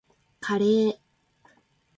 [0.39, 0.99] カレー